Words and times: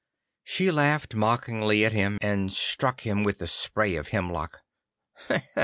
She 0.43 0.71
laughed 0.71 1.13
mockingly 1.13 1.85
at 1.85 1.91
him, 1.91 2.17
and 2.23 2.51
struck 2.51 3.01
him 3.01 3.23
with 3.23 3.37
the 3.37 3.45
spray 3.45 3.95
of 3.97 4.07
hemlock. 4.07 4.61